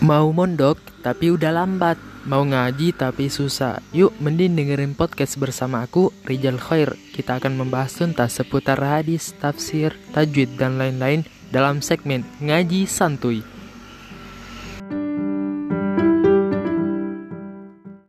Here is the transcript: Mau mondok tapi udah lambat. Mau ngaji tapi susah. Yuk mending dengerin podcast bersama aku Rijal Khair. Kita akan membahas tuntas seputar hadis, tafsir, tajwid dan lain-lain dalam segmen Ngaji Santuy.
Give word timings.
Mau 0.00 0.32
mondok 0.32 0.80
tapi 1.04 1.28
udah 1.28 1.52
lambat. 1.52 2.00
Mau 2.24 2.40
ngaji 2.40 2.96
tapi 2.96 3.28
susah. 3.28 3.84
Yuk 3.92 4.16
mending 4.16 4.56
dengerin 4.56 4.96
podcast 4.96 5.36
bersama 5.36 5.84
aku 5.84 6.08
Rijal 6.24 6.56
Khair. 6.56 6.96
Kita 7.12 7.36
akan 7.36 7.60
membahas 7.60 8.00
tuntas 8.00 8.32
seputar 8.40 8.80
hadis, 8.80 9.36
tafsir, 9.36 9.92
tajwid 10.16 10.56
dan 10.56 10.80
lain-lain 10.80 11.28
dalam 11.52 11.84
segmen 11.84 12.24
Ngaji 12.40 12.88
Santuy. 12.88 13.44